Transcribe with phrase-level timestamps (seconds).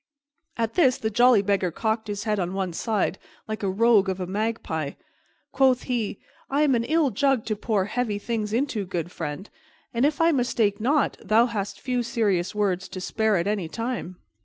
[0.57, 4.19] At this the jolly Beggar cocked his head on one side, like a rogue of
[4.19, 4.93] a magpie.
[5.51, 6.17] Quoth he,
[6.49, 9.47] "I am an ill jug to pour heavy things into, good friend,
[9.93, 14.15] and, if I mistake not, thou hast few serious words to spare at any time."